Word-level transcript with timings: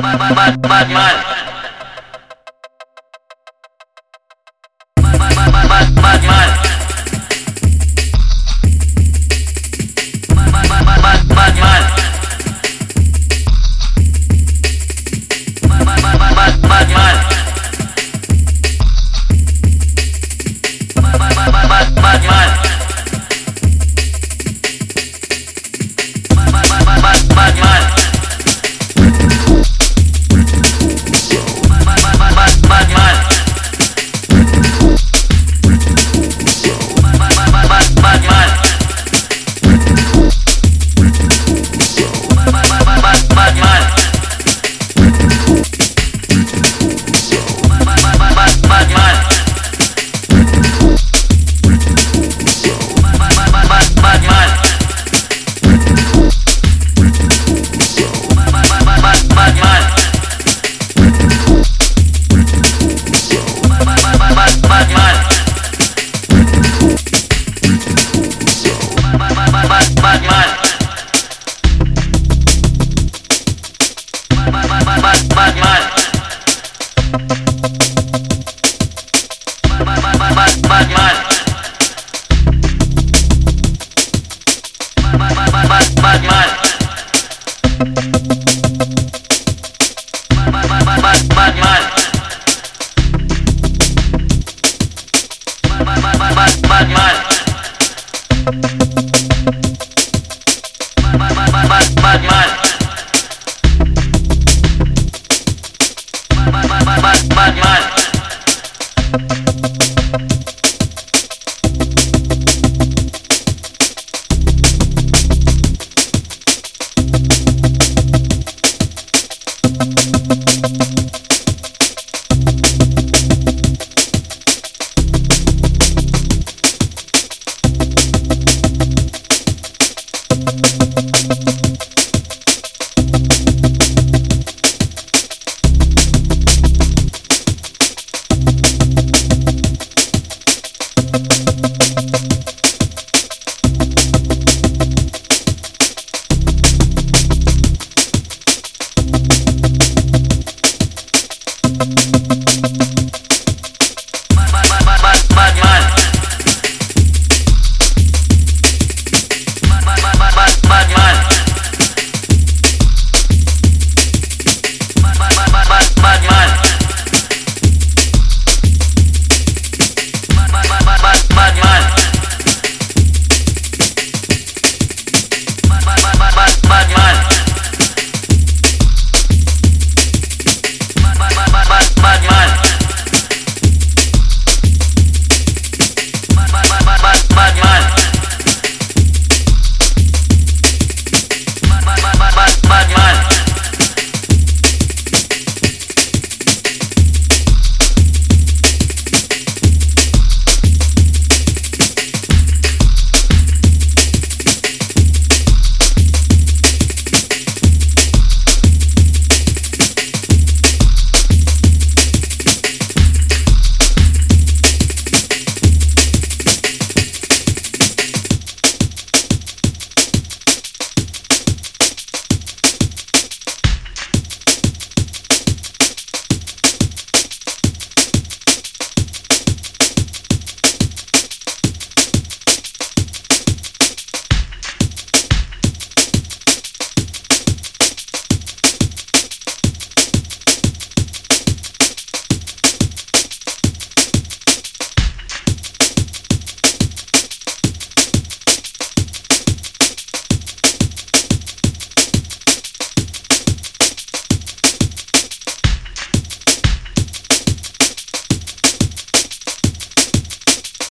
Bad 0.00 0.90
man. 0.90 1.27